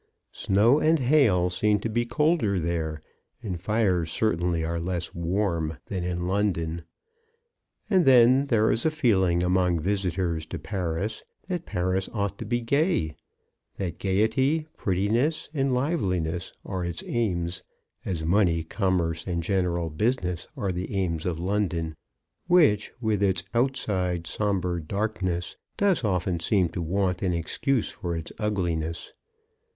Snow 0.33 0.79
and 0.79 0.97
hail 0.97 1.51
seem 1.51 1.77
to 1.81 1.87
be 1.87 2.07
colder 2.07 2.59
there, 2.59 2.99
and 3.43 3.61
fires 3.61 4.09
certainly 4.11 4.63
are 4.65 4.79
less 4.79 5.13
warm, 5.13 5.77
than 5.85 6.03
in 6.03 6.27
London. 6.27 6.81
And 7.87 8.05
then 8.05 8.47
there 8.47 8.71
is 8.71 8.83
a 8.83 8.89
feeling 8.89 9.43
among 9.43 9.77
visitors 9.79 10.47
to 10.47 10.57
Paris 10.57 11.21
that 11.49 11.67
Paris 11.67 12.09
ought 12.13 12.39
to 12.39 12.45
be 12.45 12.61
gay; 12.61 13.15
that 13.77 13.99
gayety, 13.99 14.65
prettiness, 14.75 15.49
and 15.53 15.71
liveliness 15.71 16.51
are 16.65 16.83
its 16.83 17.03
aims, 17.05 17.61
as 18.03 18.23
money, 18.25 18.63
commerce, 18.63 19.27
and 19.27 19.43
general 19.43 19.91
busi 19.91 20.23
ness 20.23 20.47
are 20.57 20.71
the 20.71 20.95
aims 20.95 21.27
of 21.27 21.37
London, 21.37 21.95
which, 22.47 22.91
with 23.01 23.21
its 23.21 23.43
2 23.43 23.47
CHRISTMAS 23.49 23.49
AT 23.49 23.53
THOMPSON 23.53 23.93
HALL. 23.93 24.01
outside 24.07 24.25
sombre 24.25 24.81
darkness, 24.83 25.57
does 25.77 26.03
often 26.03 26.39
seem 26.39 26.69
to 26.69 26.81
want 26.81 27.21
an 27.21 27.33
excuse 27.33 27.91
for 27.91 28.15
its 28.15 28.31
ugliness. 28.39 29.13